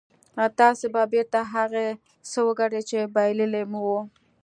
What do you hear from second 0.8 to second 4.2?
به بېرته هغه څه وګټئ چې بايللي مو وو.